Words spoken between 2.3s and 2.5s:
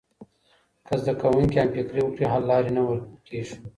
حل